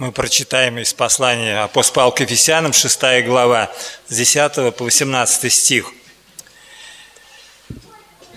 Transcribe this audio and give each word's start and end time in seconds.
мы 0.00 0.12
прочитаем 0.12 0.78
из 0.78 0.94
послания 0.94 1.62
апостола 1.62 2.10
к 2.10 2.20
Ефесянам, 2.20 2.72
6 2.72 3.22
глава, 3.26 3.70
с 4.08 4.16
10 4.16 4.74
по 4.74 4.84
18 4.84 5.52
стих. 5.52 5.92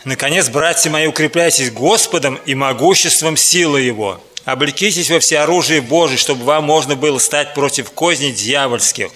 «Наконец, 0.03 0.49
братья 0.49 0.89
мои, 0.89 1.07
укрепляйтесь 1.07 1.71
Господом 1.71 2.35
и 2.45 2.53
могуществом 2.53 3.37
силы 3.37 3.79
Его. 3.79 4.21
Облекитесь 4.43 5.09
во 5.09 5.21
всеоружие 5.21 5.79
Божие, 5.79 6.17
чтобы 6.17 6.43
вам 6.43 6.65
можно 6.65 6.97
было 6.97 7.17
стать 7.17 7.53
против 7.53 7.91
козней 7.91 8.33
дьявольских. 8.33 9.11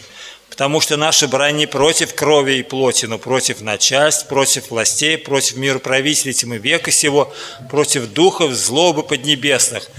Потому 0.50 0.80
что 0.80 0.96
наша 0.96 1.28
брань 1.28 1.68
против 1.68 2.16
крови 2.16 2.60
и 2.60 2.64
плоти, 2.64 3.08
но 3.08 3.18
против 3.18 3.60
начальств, 3.60 4.26
против 4.30 4.70
властей, 4.70 5.18
против 5.18 5.58
мироправителей 5.58 6.34
тьмы 6.34 6.60
века 6.60 6.92
сего, 6.92 7.34
против 7.70 8.08
духов 8.08 8.54
злобы 8.54 9.04
поднебесных. 9.04 9.90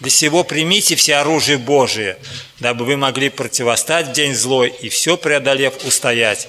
Для 0.00 0.10
сего 0.10 0.42
примите 0.42 0.96
все 0.96 1.16
оружие 1.16 1.56
Божие, 1.56 2.18
дабы 2.58 2.84
вы 2.84 2.96
могли 2.96 3.28
противостать 3.28 4.08
в 4.08 4.12
день 4.12 4.34
злой 4.34 4.74
и 4.80 4.88
все 4.88 5.16
преодолев 5.16 5.84
устоять. 5.84 6.48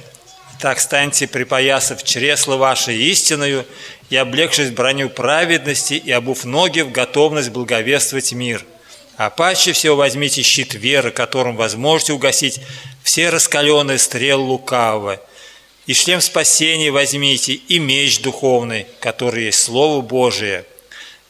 Так 0.59 0.79
станьте 0.79 1.27
припоясав 1.27 2.03
чресло 2.03 2.55
ваше 2.55 2.93
истиною 2.93 3.65
и 4.09 4.15
облегшись 4.15 4.71
броню 4.71 5.09
праведности 5.09 5.93
и 5.93 6.11
обув 6.11 6.43
ноги 6.43 6.79
в 6.79 6.91
готовность 6.91 7.49
благовествовать 7.49 8.31
мир. 8.33 8.65
А 9.17 9.29
паче 9.29 9.73
всего 9.73 9.95
возьмите 9.95 10.41
щит 10.41 10.73
веры, 10.73 11.11
которым 11.11 11.55
возможете 11.55 12.13
угасить 12.13 12.59
все 13.03 13.29
раскаленные 13.29 13.99
стрелы 13.99 14.43
лукавого. 14.43 15.21
И 15.85 15.93
шлем 15.93 16.19
спасения 16.19 16.89
возьмите, 16.89 17.53
и 17.53 17.77
меч 17.77 18.21
духовный, 18.21 18.87
который 18.99 19.45
есть 19.45 19.61
Слово 19.61 20.01
Божие– 20.01 20.65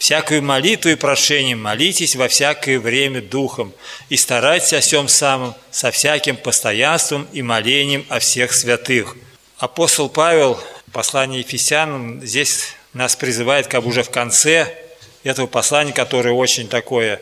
Всякую 0.05 0.43
молитву 0.43 0.91
и 0.91 0.95
прошение 0.95 1.55
молитесь 1.55 2.15
во 2.15 2.27
всякое 2.27 2.79
время 2.79 3.23
Духом 3.23 3.73
и 4.07 4.17
старайтесь 4.17 4.73
о 4.73 4.79
всем 4.79 5.07
самом 5.07 5.55
со 5.71 5.89
всяким 5.89 6.37
постоянством 6.37 7.27
и 7.33 7.41
молением 7.41 8.05
о 8.09 8.19
всех 8.19 8.53
святых. 8.53 9.17
Апостол 9.57 10.07
Павел 10.09 10.59
в 10.85 10.91
послании 10.91 11.39
Ефесянам 11.39 12.23
здесь 12.23 12.75
нас 12.93 13.15
призывает 13.15 13.65
как 13.65 13.81
бы 13.81 13.89
уже 13.89 14.03
в 14.03 14.11
конце 14.11 14.77
этого 15.23 15.47
послания, 15.47 15.91
которое 15.91 16.35
очень 16.35 16.67
такое 16.67 17.19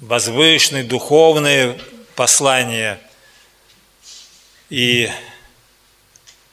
возвышенное, 0.00 0.84
духовное 0.84 1.78
послание 2.14 2.98
и 4.70 5.10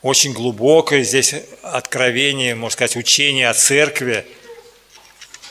очень 0.02 0.34
глубокое 0.34 1.04
здесь 1.04 1.36
откровение, 1.62 2.54
можно 2.54 2.74
сказать, 2.74 2.98
учение 2.98 3.48
о 3.48 3.54
церкви– 3.54 4.26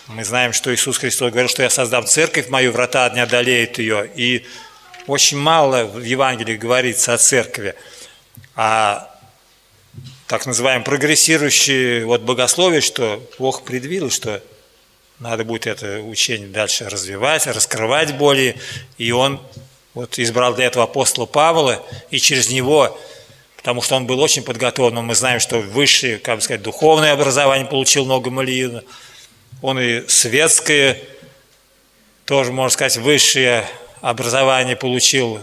мы 0.08 0.22
знаем, 0.24 0.52
что 0.52 0.74
Иисус 0.74 0.98
Христос 0.98 1.30
говорил, 1.30 1.48
что 1.48 1.62
я 1.62 1.70
создам 1.70 2.06
церковь 2.06 2.48
мою, 2.48 2.72
врата 2.72 3.08
не 3.10 3.20
одолеют 3.20 3.78
ее. 3.78 4.10
И 4.14 4.44
очень 5.06 5.38
мало 5.38 5.84
в 5.84 6.02
Евангелии 6.02 6.56
говорится 6.56 7.14
о 7.14 7.18
церкви. 7.18 7.74
А 8.54 9.10
так 10.26 10.44
называемое 10.44 10.84
прогрессирующее 10.84 12.04
вот 12.04 12.20
богословие, 12.20 12.82
что 12.82 13.22
Бог 13.38 13.64
предвидел, 13.64 14.10
что 14.10 14.42
надо 15.20 15.44
будет 15.44 15.66
это 15.66 16.00
учение 16.00 16.48
дальше 16.48 16.88
развивать, 16.88 17.46
раскрывать 17.46 18.14
более. 18.16 18.56
И 18.98 19.10
Он 19.10 19.40
вот 19.94 20.18
избрал 20.18 20.54
для 20.54 20.66
этого 20.66 20.84
апостола 20.84 21.24
Павла, 21.24 21.82
и 22.10 22.18
через 22.18 22.50
него, 22.50 22.98
потому 23.56 23.80
что 23.80 23.94
он 23.96 24.06
был 24.06 24.20
очень 24.20 24.42
подготовлен, 24.42 25.02
мы 25.04 25.14
знаем, 25.14 25.40
что 25.40 25.60
высшее, 25.60 26.18
как 26.18 26.36
бы 26.36 26.42
сказать, 26.42 26.62
духовное 26.62 27.12
образование 27.12 27.66
получил 27.66 28.04
много 28.04 28.30
Малиина, 28.30 28.82
он 29.62 29.78
и 29.78 30.06
светское, 30.08 31.00
тоже, 32.24 32.52
можно 32.52 32.70
сказать, 32.70 32.96
высшее 32.96 33.68
образование 34.00 34.76
получил, 34.76 35.40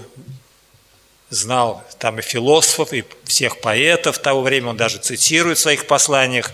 знал 1.30 1.84
там 1.98 2.20
и 2.20 2.22
философов, 2.22 2.94
и 2.94 3.04
всех 3.24 3.62
поэтов 3.62 4.20
того 4.20 4.42
времени, 4.42 4.70
он 4.70 4.78
даже 4.78 4.98
цитирует 4.98 5.58
в 5.58 5.62
своих 5.62 5.88
посланиях. 5.88 6.52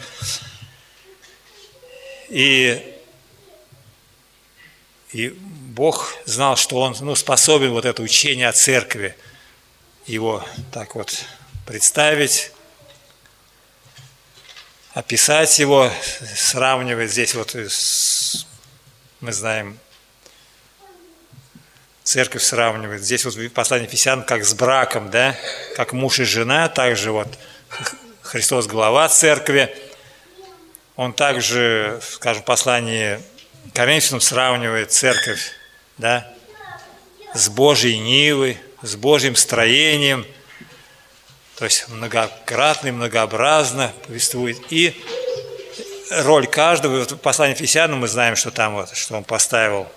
И, 2.29 2.81
и 5.11 5.29
Бог 5.29 6.15
знал, 6.25 6.55
что 6.55 6.77
он 6.77 6.95
ну, 6.99 7.15
способен 7.15 7.71
вот 7.71 7.85
это 7.85 8.01
учение 8.01 8.47
о 8.47 8.53
церкви, 8.53 9.15
его 10.05 10.45
так 10.71 10.95
вот 10.95 11.25
представить, 11.65 12.51
описать 14.97 15.59
его, 15.59 15.91
сравнивать 16.35 17.11
здесь 17.11 17.35
вот 17.35 17.55
мы 19.21 19.31
знаем, 19.31 19.77
церковь 22.03 22.41
сравнивает. 22.41 23.03
Здесь 23.03 23.23
вот 23.23 23.35
послание 23.53 23.87
Ефесян 23.87 24.23
как 24.23 24.43
с 24.43 24.55
браком, 24.55 25.11
да, 25.11 25.35
как 25.75 25.93
муж 25.93 26.19
и 26.19 26.23
жена, 26.23 26.67
также 26.67 27.11
вот 27.11 27.27
Христос 28.23 28.65
глава 28.65 29.07
церкви. 29.09 29.71
Он 30.95 31.13
также, 31.13 32.01
скажем, 32.01 32.41
послание 32.41 33.21
Коринфянам 33.75 34.19
сравнивает 34.19 34.91
церковь, 34.91 35.51
да, 35.99 36.27
с 37.35 37.49
Божьей 37.49 37.99
Нивой, 37.99 38.57
с 38.81 38.95
Божьим 38.95 39.35
строением– 39.35 40.25
то 41.57 41.65
есть 41.65 41.89
многократно 41.89 42.89
и 42.89 42.91
многообразно 42.91 43.91
повествует. 44.05 44.59
И 44.69 44.95
роль 46.11 46.45
каждого, 46.45 47.03
в 47.03 47.17
послании 47.17 47.55
Ефесянам 47.55 47.99
мы 47.99 48.07
знаем, 48.07 48.35
что 48.35 48.51
там 48.51 48.75
вот, 48.75 48.95
что 48.95 49.17
он 49.17 49.23
поставил 49.23 49.87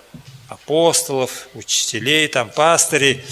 апостолов, 0.49 1.49
учителей, 1.53 2.28
там 2.28 2.49
пастырей, 2.49 3.22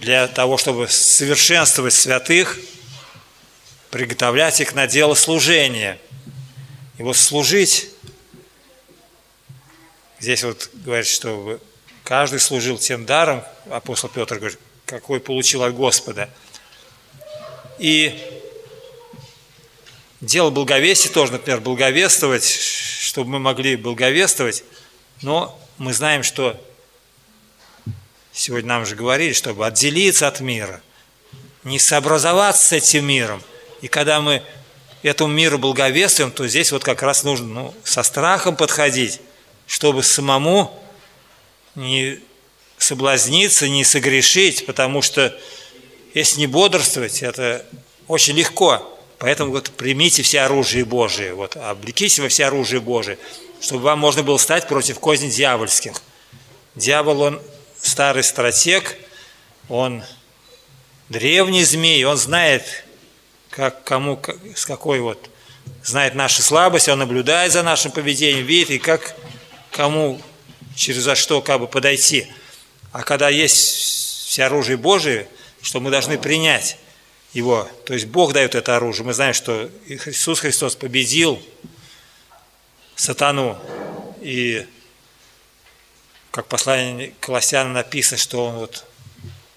для 0.00 0.26
того, 0.26 0.56
чтобы 0.56 0.88
совершенствовать 0.88 1.92
святых, 1.92 2.58
приготовлять 3.90 4.60
их 4.62 4.74
на 4.74 4.86
дело 4.86 5.14
служения. 5.14 5.98
И 6.96 7.02
вот 7.02 7.16
служить, 7.16 7.90
здесь 10.18 10.44
вот 10.44 10.70
говорит, 10.72 11.06
что 11.06 11.60
каждый 12.04 12.40
служил 12.40 12.78
тем 12.78 13.04
даром, 13.04 13.44
апостол 13.70 14.08
Петр 14.08 14.36
говорит, 14.36 14.58
какой 14.86 15.20
получил 15.20 15.62
от 15.62 15.74
Господа– 15.74 16.30
и 17.78 18.18
дело 20.20 20.50
благовестия 20.50 21.10
тоже, 21.12 21.32
например, 21.32 21.60
благовествовать, 21.60 22.48
чтобы 22.48 23.30
мы 23.30 23.38
могли 23.38 23.76
благовествовать, 23.76 24.64
но 25.22 25.58
мы 25.78 25.92
знаем, 25.92 26.22
что 26.22 26.60
сегодня 28.32 28.68
нам 28.68 28.86
же 28.86 28.96
говорили, 28.96 29.32
чтобы 29.32 29.66
отделиться 29.66 30.28
от 30.28 30.40
мира, 30.40 30.80
не 31.64 31.78
сообразоваться 31.78 32.68
с 32.68 32.72
этим 32.72 33.06
миром. 33.06 33.42
И 33.80 33.88
когда 33.88 34.20
мы 34.20 34.42
этому 35.02 35.32
миру 35.32 35.58
благовествуем, 35.58 36.30
то 36.30 36.46
здесь 36.48 36.72
вот 36.72 36.82
как 36.82 37.02
раз 37.02 37.24
нужно 37.24 37.46
ну, 37.46 37.74
со 37.84 38.02
страхом 38.02 38.56
подходить, 38.56 39.20
чтобы 39.66 40.02
самому 40.02 40.82
не 41.74 42.20
соблазниться, 42.78 43.68
не 43.68 43.84
согрешить, 43.84 44.66
потому 44.66 45.02
что 45.02 45.38
если 46.14 46.40
не 46.40 46.46
бодрствовать, 46.46 47.22
это 47.22 47.64
очень 48.06 48.34
легко. 48.34 48.94
Поэтому 49.18 49.50
вот 49.50 49.70
примите 49.70 50.22
все 50.22 50.42
оружие 50.42 50.84
Божие, 50.84 51.34
вот, 51.34 51.56
облекитесь 51.56 52.20
во 52.20 52.28
все 52.28 52.46
оружие 52.46 52.80
Божие, 52.80 53.18
чтобы 53.60 53.82
вам 53.82 53.98
можно 53.98 54.22
было 54.22 54.38
стать 54.38 54.68
против 54.68 55.00
козней 55.00 55.30
дьявольских. 55.30 55.94
Дьявол, 56.76 57.22
он 57.22 57.42
старый 57.80 58.22
стратег, 58.22 58.96
он 59.68 60.04
древний 61.08 61.64
змей, 61.64 62.04
он 62.04 62.16
знает, 62.16 62.84
как, 63.50 63.82
кому, 63.82 64.20
с 64.54 64.64
какой 64.64 65.00
вот, 65.00 65.30
знает 65.82 66.14
наши 66.14 66.40
слабости, 66.42 66.90
он 66.90 67.00
наблюдает 67.00 67.52
за 67.52 67.64
нашим 67.64 67.90
поведением, 67.90 68.46
видит, 68.46 68.70
и 68.70 68.78
как 68.78 69.16
кому 69.72 70.20
через 70.76 71.02
за 71.02 71.16
что 71.16 71.42
как 71.42 71.60
бы 71.60 71.66
подойти. 71.66 72.28
А 72.92 73.02
когда 73.02 73.28
есть 73.28 73.56
все 74.28 74.44
оружие 74.44 74.76
Божие, 74.76 75.28
что 75.68 75.80
мы 75.80 75.90
должны 75.90 76.16
принять 76.16 76.78
его. 77.34 77.68
То 77.84 77.92
есть 77.92 78.06
Бог 78.06 78.32
дает 78.32 78.54
это 78.54 78.76
оружие. 78.76 79.04
Мы 79.04 79.12
знаем, 79.12 79.34
что 79.34 79.68
Иисус 79.86 80.40
Христос 80.40 80.76
победил 80.76 81.38
сатану. 82.96 83.60
И 84.22 84.66
как 86.30 86.46
послание 86.46 87.12
Колоссянам 87.20 87.74
написано, 87.74 88.16
что 88.16 88.46
он 88.46 88.54
вот 88.54 88.86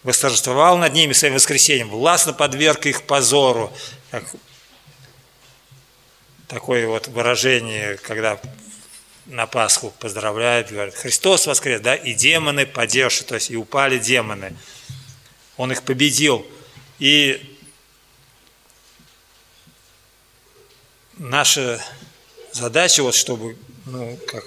восторжествовал 0.03 0.77
над 0.77 0.91
ними 0.91 1.13
своим 1.13 1.35
воскресением, 1.35 1.87
властно 1.87 2.33
подверг 2.33 2.87
их 2.87 3.03
позору. 3.03 3.71
Как 4.09 4.25
такое 6.49 6.87
вот 6.87 7.07
выражение, 7.07 7.95
когда 7.95 8.37
на 9.27 9.47
Пасху 9.47 9.93
поздравляют, 9.97 10.71
говорят, 10.71 10.93
Христос 10.93 11.47
воскрес, 11.47 11.79
да, 11.79 11.95
и 11.95 12.13
демоны 12.13 12.65
подевши, 12.65 13.23
то 13.23 13.35
есть 13.35 13.49
и 13.49 13.55
упали 13.55 13.97
демоны. 13.97 14.57
Он 15.61 15.71
их 15.71 15.83
победил. 15.83 16.43
И 16.97 17.39
наша 21.19 21.79
задача, 22.51 23.03
вот 23.03 23.13
чтобы, 23.13 23.55
ну, 23.85 24.17
как, 24.25 24.43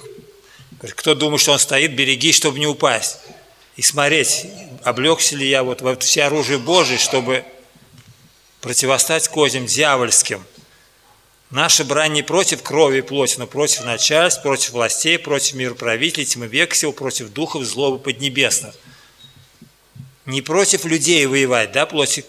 кто 0.97 1.15
думает, 1.15 1.41
что 1.41 1.53
он 1.53 1.61
стоит, 1.61 1.95
береги, 1.95 2.33
чтобы 2.33 2.59
не 2.59 2.67
упасть. 2.67 3.19
и 3.77 3.83
смотреть, 3.83 4.47
облегся 4.83 5.37
ли 5.37 5.49
я 5.49 5.63
вот 5.63 5.83
во 5.83 5.95
все 5.95 6.25
оружие 6.25 6.59
Божие, 6.59 6.99
чтобы 6.99 7.45
противостать 8.61 9.29
козям 9.29 9.67
дьявольским. 9.67 10.45
Наша 11.51 11.85
брань 11.85 12.15
не 12.15 12.25
против 12.25 12.65
крови 12.65 12.99
и 12.99 13.03
плоти, 13.03 13.39
но 13.39 13.47
против 13.47 13.85
начальств, 13.85 14.43
против 14.43 14.71
властей, 14.71 15.21
против 15.21 15.55
мироправителей, 15.55 16.27
тьмы 16.27 16.49
века 16.49 16.75
сил, 16.75 16.93
против 16.93 17.33
духов 17.33 17.63
злобы 17.63 18.01
поднебесных. 18.01 18.75
Не 20.27 20.43
против 20.43 20.85
людей 20.85 21.27
воевать, 21.27 21.73
да, 21.73 21.87
плоти, 21.87 22.25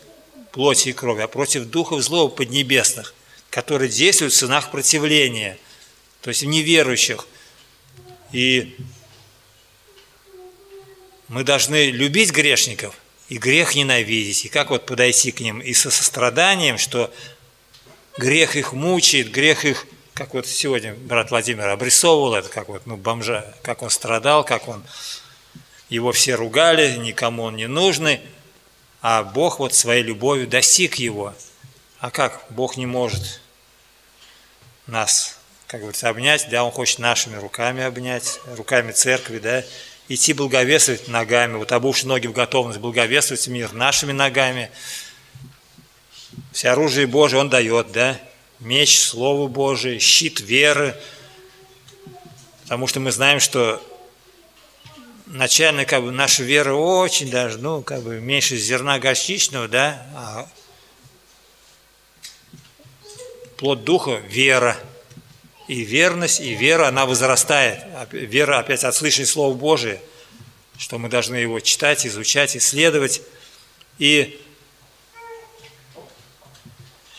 плоти 0.51 0.89
и 0.89 0.94
крови, 0.94 1.21
а 1.21 1.27
против 1.27 1.65
духов 1.65 2.01
злобы 2.01 2.36
поднебесных, 2.36 3.13
которые 3.50 3.89
действуют 3.89 4.33
в 4.33 4.38
сынах 4.38 4.71
противления, 4.71 5.57
то 6.21 6.30
есть 6.30 6.44
в 6.44 6.47
неверующих. 6.47 7.27
И 8.31 8.75
мы 11.27 11.44
должны 11.44 11.89
любить 11.92 12.31
грешников 12.31 12.95
и 13.30 13.38
грех 13.38 13.75
ненавидеть. 13.75 14.45
И 14.45 14.50
как 14.50 14.69
вот 14.69 14.86
подойти 14.86 15.31
к 15.31 15.39
ним 15.39 15.59
и 15.59 15.74
со 15.74 15.89
состраданием, 15.89 16.77
что 16.77 17.12
грех 18.18 18.56
их 18.56 18.74
мучает, 18.74 19.31
грех 19.31 19.65
их, 19.65 19.86
как 20.13 20.33
вот 20.33 20.47
сегодня 20.47 20.94
брат 20.94 21.31
Владимир 21.31 21.68
обрисовывал 21.69 22.36
это, 22.36 22.50
как 22.50 22.68
вот, 22.69 22.86
ну, 22.86 22.97
бомжа, 22.97 23.56
как 23.63 23.81
он 23.81 23.89
страдал, 23.89 24.44
как 24.44 24.68
он, 24.68 24.83
его 25.90 26.12
все 26.12 26.36
ругали, 26.36 26.96
никому 26.98 27.44
он 27.44 27.56
не 27.56 27.68
нужный, 27.68 28.22
а 29.02 29.24
Бог 29.24 29.60
вот 29.60 29.74
своей 29.74 30.04
любовью 30.04 30.48
достиг 30.48 30.96
его. 30.96 31.34
А 32.00 32.10
как 32.10 32.46
Бог 32.50 32.78
не 32.78 32.86
может 32.86 33.40
нас, 34.88 35.38
как 35.68 35.82
говорится, 35.82 36.10
обнять, 36.10 36.48
да, 36.50 36.64
Он 36.64 36.72
хочет 36.72 37.00
нашими 37.00 37.36
руками 37.38 37.84
обнять, 37.84 38.40
руками 38.56 38.92
церкви, 38.92 39.40
да, 39.40 39.64
идти 40.08 40.34
благовествовать 40.34 41.08
ногами, 41.08 41.58
вот 41.58 41.72
обувши 41.72 42.08
ноги 42.08 42.28
в 42.28 42.34
готовность 42.34 42.80
благовествовать 42.80 43.48
мир 43.48 43.74
нашими 43.74 44.12
ногами. 44.12 44.72
Все 46.52 46.70
оружие 46.70 47.08
Божие 47.08 47.40
Он 47.40 47.50
дает, 47.50 47.92
да? 47.92 48.20
Меч, 48.60 49.00
Слово 49.00 49.48
Божие, 49.48 50.00
щит 50.00 50.40
веры. 50.40 50.96
Потому 52.64 52.88
что 52.88 53.00
мы 53.00 53.12
знаем, 53.12 53.40
что 53.40 53.81
начально 55.36 55.86
как 55.86 56.04
бы 56.04 56.12
наша 56.12 56.44
вера 56.44 56.74
очень 56.74 57.30
даже, 57.30 57.58
ну, 57.58 57.82
как 57.82 58.02
бы 58.02 58.20
меньше 58.20 58.58
зерна 58.58 59.00
горчичного, 59.00 59.68
да, 59.68 60.06
а 60.16 60.50
плод 63.58 63.84
духа– 63.84 64.22
вера– 64.30 64.78
и 65.68 65.84
верность, 65.84 66.40
и 66.40 66.54
вера, 66.54 66.88
она 66.88 67.06
возрастает. 67.06 67.84
Вера 68.12 68.60
опять 68.60 68.84
от 68.84 68.96
слышания 68.96 69.26
Слова 69.26 69.54
Божия, 69.56 70.00
что 70.78 70.98
мы 71.00 71.10
должны 71.10 71.36
его 71.36 71.60
читать, 71.60 72.06
изучать, 72.06 72.56
исследовать. 72.56 73.22
И 73.98 74.40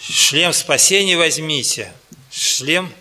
шлем 0.01 0.53
спасения 0.53 1.17
возьмите. 1.17 1.93
Шлем, 2.31 2.93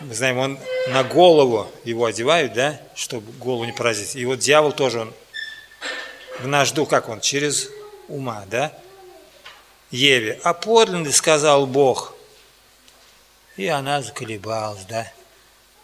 мы 0.00 0.14
знаем, 0.14 0.38
он 0.38 0.58
на 0.88 1.02
голову 1.02 1.70
его 1.84 2.04
одевают, 2.04 2.52
да, 2.52 2.80
чтобы 2.94 3.32
голову 3.32 3.64
не 3.64 3.72
поразить. 3.72 4.16
И 4.16 4.24
вот 4.24 4.38
дьявол 4.38 4.72
тоже, 4.72 5.00
он 5.00 5.14
в 6.40 6.46
наш 6.46 6.72
дух, 6.72 6.88
как 6.88 7.08
он, 7.08 7.20
через 7.20 7.68
ума, 8.08 8.44
да, 8.50 8.72
Еве. 9.90 10.40
А 10.42 10.54
подлинный, 10.54 11.12
сказал 11.12 11.66
Бог, 11.66 12.14
и 13.56 13.66
она 13.66 14.02
заколебалась, 14.02 14.84
да. 14.88 15.10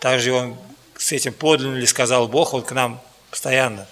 Также 0.00 0.32
он 0.32 0.56
с 0.96 1.12
этим 1.12 1.32
подлинно 1.32 1.76
ли 1.76 1.86
сказал 1.86 2.28
Бог, 2.28 2.52
он 2.52 2.62
к 2.62 2.72
нам 2.72 3.00
постоянно. 3.30 3.86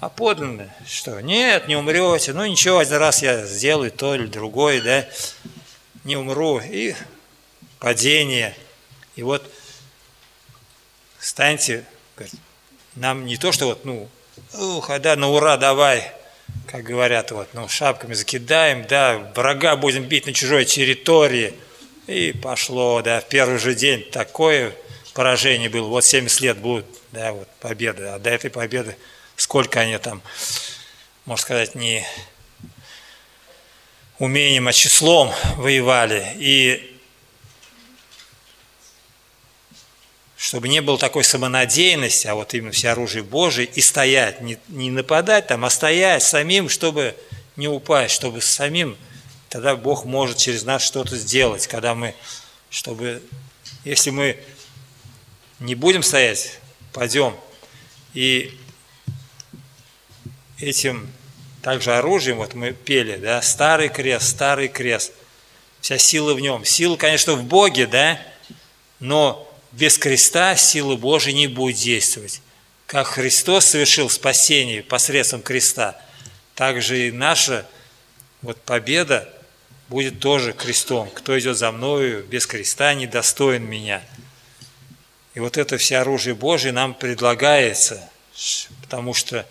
А 0.00 0.08
подлинно, 0.08 0.72
что? 0.86 1.20
Нет, 1.20 1.68
не 1.68 1.76
умрете. 1.76 2.32
Ну 2.32 2.44
ничего, 2.44 2.78
один 2.78 2.98
раз 2.98 3.22
я 3.22 3.44
сделаю 3.46 3.90
то 3.90 4.14
или 4.14 4.26
другое, 4.26 4.80
да. 4.82 5.08
Не 6.04 6.16
умру. 6.16 6.60
И 6.60 6.94
падение. 7.78 8.54
И 9.16 9.22
вот 9.22 9.42
станьте, 11.26 11.84
нам 12.94 13.26
не 13.26 13.36
то, 13.36 13.52
что 13.52 13.66
вот, 13.66 13.84
ну, 13.84 14.08
ух, 14.54 14.90
а 14.90 14.98
да, 14.98 15.16
на 15.16 15.28
ура 15.28 15.56
давай, 15.56 16.12
как 16.66 16.84
говорят, 16.84 17.30
вот, 17.30 17.48
ну, 17.52 17.68
шапками 17.68 18.14
закидаем, 18.14 18.86
да, 18.86 19.32
врага 19.34 19.76
будем 19.76 20.04
бить 20.04 20.26
на 20.26 20.32
чужой 20.32 20.64
территории– 20.64 21.54
и 22.06 22.32
пошло, 22.32 23.02
да, 23.02 23.20
в 23.20 23.28
первый 23.28 23.58
же 23.58 23.74
день 23.74 24.02
такое 24.10 24.72
поражение 25.12 25.68
было. 25.68 25.88
Вот 25.88 26.04
70 26.04 26.40
лет 26.40 26.58
будет, 26.58 26.86
да, 27.12 27.32
вот 27.32 27.48
победа. 27.60 28.14
А 28.14 28.18
до 28.18 28.30
этой 28.30 28.50
победы 28.50 28.96
сколько 29.36 29.80
они 29.80 29.98
там, 29.98 30.22
можно 31.24 31.42
сказать, 31.42 31.74
не 31.74 32.06
умением, 34.18 34.68
а 34.68 34.72
числом 34.72 35.32
воевали. 35.56 36.32
И 36.36 36.95
чтобы 40.36 40.68
не 40.68 40.82
было 40.82 40.98
такой 40.98 41.24
самонадеянности, 41.24 42.26
а 42.26 42.34
вот 42.34 42.52
именно 42.54 42.72
все 42.72 42.90
оружие 42.90 43.22
Божие, 43.22 43.66
и 43.66 43.80
стоять, 43.80 44.40
не, 44.42 44.58
не 44.68 44.90
нападать 44.90 45.46
там, 45.46 45.64
а 45.64 45.70
стоять 45.70 46.22
самим, 46.22 46.68
чтобы 46.68 47.16
не 47.56 47.68
упасть, 47.68 48.14
чтобы 48.14 48.42
самим 48.42 48.96
тогда 49.48 49.76
Бог 49.76 50.04
может 50.04 50.36
через 50.36 50.64
нас 50.64 50.82
что-то 50.82 51.16
сделать, 51.16 51.66
когда 51.66 51.94
мы, 51.94 52.14
чтобы, 52.68 53.22
если 53.84 54.10
мы 54.10 54.38
не 55.58 55.74
будем 55.74 56.02
стоять, 56.02 56.58
пойдем, 56.92 57.34
и 58.12 58.58
этим 60.58 61.10
также 61.62 61.94
оружием, 61.94 62.36
вот 62.36 62.54
мы 62.54 62.72
пели, 62.72 63.16
да, 63.16 63.40
старый 63.40 63.88
крест, 63.88 64.28
старый 64.28 64.68
крест, 64.68 65.12
вся 65.80 65.98
сила 65.98 66.34
в 66.34 66.40
нем. 66.40 66.64
Сила, 66.64 66.96
конечно, 66.96 67.34
в 67.34 67.44
Боге, 67.44 67.86
да, 67.86 68.20
но 69.00 69.42
без 69.76 69.98
креста 69.98 70.56
сила 70.56 70.96
Божия 70.96 71.34
не 71.34 71.48
будет 71.48 71.76
действовать. 71.76 72.40
Как 72.86 73.06
Христос 73.08 73.66
совершил 73.66 74.08
спасение 74.08 74.82
посредством 74.82 75.42
креста, 75.42 76.00
так 76.54 76.80
же 76.80 77.08
и 77.08 77.12
наша 77.12 77.66
вот 78.40 78.58
победа 78.62 79.28
будет 79.88 80.18
тоже 80.18 80.54
крестом. 80.54 81.10
Кто 81.10 81.38
идет 81.38 81.58
за 81.58 81.72
мною 81.72 82.24
без 82.24 82.46
креста, 82.46 82.94
недостоин 82.94 83.64
меня. 83.64 84.02
И 85.34 85.40
вот 85.40 85.58
это 85.58 85.76
все 85.76 85.98
оружие 85.98 86.34
Божие 86.34 86.72
нам 86.72 86.94
предлагается, 86.94 88.08
потому 88.80 89.12
что 89.12 89.46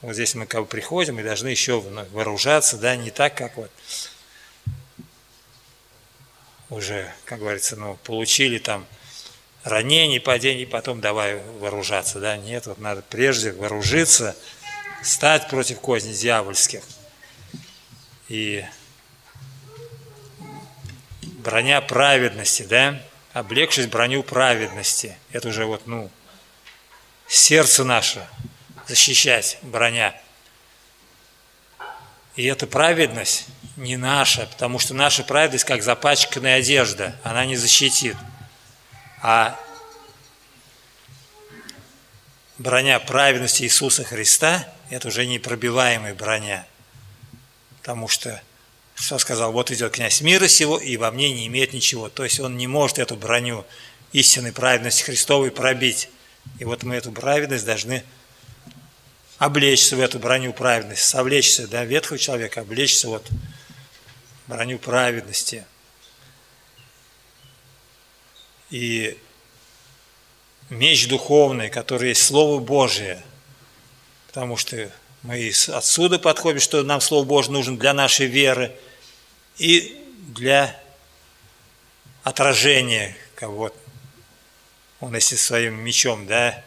вот 0.00 0.14
здесь 0.14 0.34
мы 0.34 0.46
как 0.46 0.62
бы 0.62 0.66
приходим 0.66 1.20
и 1.20 1.22
должны 1.22 1.48
еще 1.48 1.80
вооружаться, 2.12 2.78
да, 2.78 2.96
не 2.96 3.10
так, 3.10 3.36
как 3.36 3.58
вот 3.58 3.70
уже, 6.70 7.12
как 7.24 7.38
говорится, 7.40 7.76
ну, 7.76 7.96
получили 8.04 8.58
там 8.58 8.86
ранение, 9.64 10.20
падение, 10.20 10.66
потом 10.66 11.00
давай 11.00 11.36
вооружаться, 11.60 12.20
да, 12.20 12.36
нет, 12.36 12.66
вот 12.66 12.78
надо 12.78 13.02
прежде 13.02 13.52
вооружиться, 13.52 14.36
стать 15.02 15.48
против 15.48 15.80
козней 15.80 16.14
дьявольских. 16.14 16.82
И 18.28 18.64
броня 21.22 21.80
праведности, 21.80 22.62
да, 22.64 23.00
облегшись 23.32 23.86
броню 23.86 24.22
праведности. 24.22 25.16
Это 25.30 25.48
уже 25.48 25.64
вот, 25.64 25.86
ну, 25.86 26.10
сердце 27.28 27.84
наше 27.84 28.26
защищать 28.88 29.58
броня. 29.62 30.14
И 32.34 32.44
эта 32.44 32.66
праведность 32.66 33.46
не 33.76 33.96
наша, 33.96 34.46
потому 34.46 34.78
что 34.78 34.94
наша 34.94 35.22
праведность 35.22 35.64
как 35.64 35.82
запачканная 35.82 36.58
одежда, 36.58 37.14
она 37.22 37.44
не 37.44 37.56
защитит. 37.56 38.16
А 39.22 39.58
броня 42.58 42.98
праведности 42.98 43.62
Иисуса 43.62 44.04
Христа– 44.04 44.66
это 44.90 45.08
уже 45.08 45.26
непробиваемая 45.26 46.14
броня, 46.14 46.66
потому 47.78 48.08
что 48.08 48.40
что 48.94 49.18
сказал, 49.18 49.52
вот 49.52 49.70
идет 49.70 49.92
князь 49.92 50.22
мира 50.22 50.48
сего, 50.48 50.78
и 50.78 50.96
во 50.96 51.10
мне 51.10 51.30
не 51.30 51.46
имеет 51.48 51.74
ничего. 51.74 52.08
То 52.08 52.24
есть 52.24 52.40
он 52.40 52.56
не 52.56 52.66
может 52.66 52.98
эту 52.98 53.14
броню 53.14 53.66
истинной 54.12 54.52
праведности 54.52 55.02
Христовой 55.02 55.50
пробить. 55.50 56.08
И 56.58 56.64
вот 56.64 56.82
мы 56.82 56.94
эту 56.94 57.12
праведность 57.12 57.66
должны 57.66 58.02
облечься 59.36 59.96
в 59.96 60.00
эту 60.00 60.18
броню 60.18 60.54
праведности, 60.54 61.04
совлечься, 61.04 61.68
да, 61.68 61.84
ветхого 61.84 62.18
человека, 62.18 62.62
облечься 62.62 63.08
вот 63.08 63.28
броню 64.46 64.78
праведности. 64.78 65.64
И 68.70 69.18
меч 70.70 71.08
духовный, 71.08 71.70
который 71.70 72.08
есть 72.10 72.24
Слово 72.24 72.60
Божие, 72.60 73.22
потому 74.26 74.56
что 74.56 74.90
мы 75.22 75.52
отсюда 75.68 76.18
подходим, 76.18 76.60
что 76.60 76.82
нам 76.82 77.00
Слово 77.00 77.24
Божье 77.24 77.52
нужно 77.52 77.76
для 77.76 77.92
нашей 77.92 78.26
веры– 78.26 78.74
и 79.58 80.02
для 80.28 80.78
отражения 82.22 83.16
кого-то. 83.34 83.76
Он 85.00 85.14
если 85.14 85.36
своим 85.36 85.74
мечом, 85.80 86.26
да, 86.26 86.62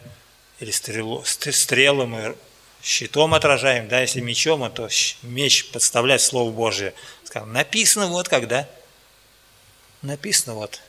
или 0.60 0.70
стрелу, 0.70 1.24
стрелы 1.24 2.06
мы 2.06 2.36
щитом 2.82 3.34
отражаем, 3.34 3.88
да, 3.88 4.00
если 4.00 4.20
мечом, 4.20 4.70
то 4.72 4.88
меч 5.22 5.66
подставлять 5.66 6.20
Слово 6.20 6.50
Божие. 6.50 6.94
Сказал, 7.30 7.48
написано 7.48 8.08
вот 8.08 8.28
когда. 8.28 8.68
Написано 10.02 10.54
вот. 10.54 10.80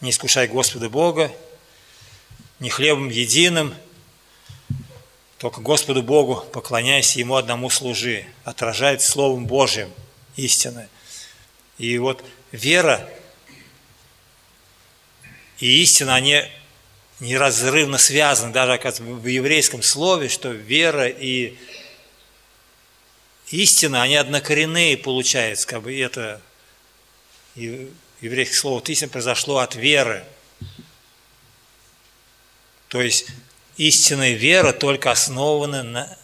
Не 0.00 0.10
искушай 0.10 0.48
Господа 0.48 0.90
Бога, 0.90 1.30
не 2.58 2.70
хлебом 2.70 3.08
единым, 3.08 3.72
только 5.38 5.60
Господу 5.60 6.02
Богу 6.02 6.44
поклоняйся, 6.52 7.20
Ему 7.20 7.36
одному 7.36 7.70
служи. 7.70 8.26
Отражает 8.42 9.00
Словом 9.00 9.46
Божьим 9.46 9.92
истины. 10.34 10.88
И 11.78 11.98
вот 11.98 12.24
вера 12.50 13.08
и 15.60 15.82
истина, 15.84 16.16
они 16.16 16.42
неразрывно 17.20 17.98
связаны, 17.98 18.52
даже 18.52 18.76
в 18.98 19.26
еврейском 19.26 19.82
слове, 19.82 20.28
что 20.28 20.48
вера 20.50 21.06
и 21.06 21.56
истина, 23.52 24.02
они 24.02 24.16
однокоренные 24.16 24.96
получается, 24.96 25.66
как 25.66 25.82
бы 25.82 25.96
это 25.96 26.40
еврейское 27.54 28.56
слово 28.56 28.82
истина 28.86 29.10
произошло 29.10 29.58
от 29.58 29.76
веры. 29.76 30.24
То 32.88 33.00
есть 33.00 33.26
истинная 33.76 34.32
вера 34.32 34.72
только 34.72 35.10
основана 35.10 35.82
на, 35.82 36.18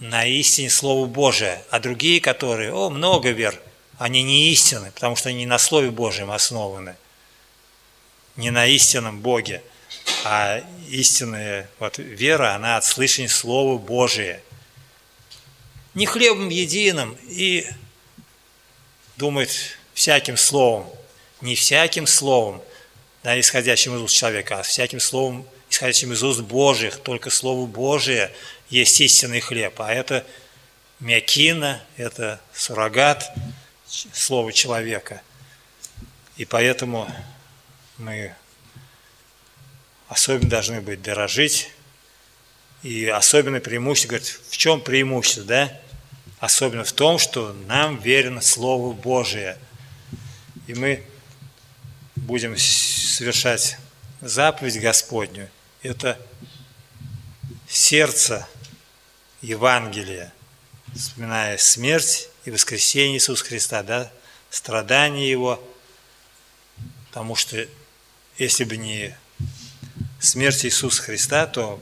на 0.00 0.26
истине 0.26 0.70
Слова 0.70 1.06
Божия, 1.06 1.62
а 1.70 1.80
другие, 1.80 2.20
которые, 2.20 2.72
о, 2.72 2.90
много 2.90 3.30
вер, 3.30 3.60
они 3.98 4.22
не 4.22 4.50
истины, 4.50 4.90
потому 4.92 5.16
что 5.16 5.28
они 5.28 5.38
не 5.38 5.46
на 5.46 5.58
Слове 5.58 5.90
Божьем 5.90 6.30
основаны, 6.30 6.96
не 8.36 8.50
на 8.50 8.66
истинном 8.66 9.20
Боге, 9.20 9.62
а 10.24 10.62
истинная 10.88 11.68
вот, 11.78 11.98
вера, 11.98 12.54
она 12.54 12.76
от 12.76 12.84
слышания 12.84 13.28
Слова 13.28 13.78
Божия. 13.78 14.42
Не 15.94 16.06
хлебом 16.06 16.48
единым 16.48 17.16
и 17.28 17.66
думает 19.16 19.50
всяким 19.94 20.36
словом, 20.36 20.90
не 21.40 21.54
всяким 21.54 22.06
словом, 22.06 22.62
да, 23.22 23.38
исходящим 23.38 23.96
из 23.96 24.02
уст 24.02 24.16
человека, 24.16 24.60
а 24.60 24.62
всяким 24.62 25.00
словом 25.00 25.46
исходящим 25.70 26.12
из 26.12 26.22
уст 26.22 26.40
Божьих, 26.40 26.98
только 26.98 27.30
Слово 27.30 27.66
Божие 27.66 28.32
есть 28.70 29.00
истинный 29.00 29.40
хлеб, 29.40 29.80
а 29.80 29.92
это 29.92 30.26
мякина, 31.00 31.82
это 31.96 32.40
суррогат 32.52 33.32
слова 33.86 34.52
человека. 34.52 35.22
И 36.36 36.44
поэтому 36.44 37.08
мы 37.98 38.34
особенно 40.08 40.50
должны 40.50 40.80
быть 40.80 41.02
дорожить. 41.02 41.70
И 42.82 43.06
особенное 43.06 43.60
преимущество, 43.60 44.08
говорит, 44.10 44.40
в 44.50 44.56
чем 44.56 44.80
преимущество, 44.80 45.44
да? 45.44 45.80
Особенно 46.44 46.84
в 46.84 46.92
том, 46.92 47.18
что 47.18 47.54
нам 47.68 47.98
верено 47.98 48.42
Слово 48.42 48.92
Божие. 48.92 49.56
И 50.66 50.74
мы 50.74 51.02
будем 52.16 52.58
совершать 52.58 53.78
заповедь 54.20 54.78
Господню– 54.78 55.48
это 55.82 56.20
сердце 57.66 58.46
Евангелия, 59.40 60.34
вспоминая 60.94 61.56
смерть 61.56 62.28
и 62.44 62.50
воскресение 62.50 63.16
Иисуса 63.16 63.42
Христа, 63.42 63.82
да, 63.82 64.12
страдания 64.50 65.30
Его, 65.30 65.66
потому 67.08 67.36
что 67.36 67.66
если 68.36 68.64
бы 68.64 68.76
не 68.76 69.16
смерть 70.20 70.66
Иисуса 70.66 71.00
Христа, 71.00 71.46
то 71.46 71.80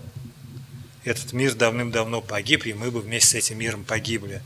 этот 1.04 1.32
мир 1.32 1.54
давным-давно 1.54 2.20
погиб, 2.20 2.66
и 2.66 2.72
мы 2.72 2.90
бы 2.90 3.00
вместе 3.00 3.28
с 3.30 3.34
этим 3.34 3.58
миром 3.58 3.84
погибли. 3.84 4.42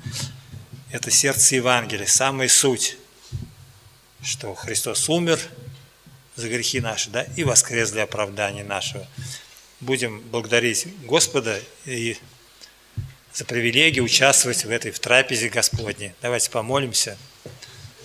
Это 0.90 1.10
сердце 1.10 1.56
Евангелия, 1.56 2.06
самая 2.06 2.48
суть, 2.48 2.96
что 4.22 4.54
Христос 4.54 5.08
умер 5.08 5.38
за 6.36 6.48
грехи 6.48 6.80
наши, 6.80 7.10
да, 7.10 7.22
и 7.36 7.44
воскрес 7.44 7.90
для 7.90 8.04
оправдания 8.04 8.64
нашего 8.64 9.06
будем 9.80 10.20
благодарить 10.20 10.86
Господа 11.04 11.60
и 11.84 12.16
за 13.32 13.44
привилегию 13.44 14.04
участвовать 14.04 14.64
в 14.64 14.70
этой 14.70 14.90
в 14.90 14.98
трапезе 14.98 15.48
Господней. 15.48 16.12
Давайте 16.22 16.50
помолимся. 16.50 17.18